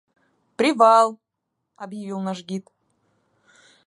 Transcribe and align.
«Привал!»— 0.57 1.19
объявил 1.77 2.19
наш 2.21 2.39
гид. 2.47 2.65